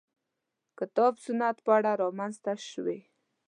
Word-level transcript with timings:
کتاب 0.79 1.13
سنت 1.25 1.57
په 1.65 1.71
اړه 1.77 1.91
رامنځته 2.01 2.51
شوې. 2.69 2.97